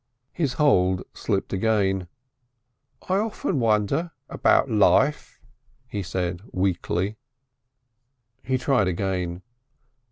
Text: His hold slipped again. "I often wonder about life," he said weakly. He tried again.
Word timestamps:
His 0.33 0.53
hold 0.53 1.03
slipped 1.13 1.53
again. 1.53 2.07
"I 3.07 3.17
often 3.17 3.59
wonder 3.59 4.13
about 4.29 4.67
life," 4.67 5.39
he 5.87 6.01
said 6.01 6.41
weakly. 6.51 7.17
He 8.41 8.57
tried 8.57 8.87
again. 8.87 9.43